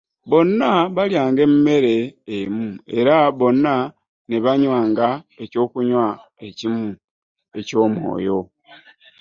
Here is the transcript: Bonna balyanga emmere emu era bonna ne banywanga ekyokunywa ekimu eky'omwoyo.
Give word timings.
Bonna 0.29 0.69
balyanga 0.95 1.41
emmere 1.47 1.95
emu 2.37 2.67
era 2.97 3.15
bonna 3.39 3.73
ne 4.27 4.37
banywanga 4.45 5.07
ekyokunywa 5.43 6.05
ekimu 6.47 6.85
eky'omwoyo. 7.59 8.39